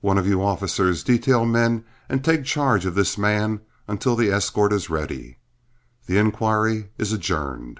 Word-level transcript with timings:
One 0.00 0.16
of 0.16 0.26
you 0.26 0.42
officers 0.42 1.04
detail 1.04 1.44
men 1.44 1.84
and 2.08 2.24
take 2.24 2.44
charge 2.44 2.86
of 2.86 2.94
this 2.94 3.18
man 3.18 3.60
until 3.86 4.16
the 4.16 4.30
escort 4.30 4.72
is 4.72 4.88
ready. 4.88 5.36
The 6.06 6.16
inquiry 6.16 6.88
is 6.96 7.12
adjourned." 7.12 7.78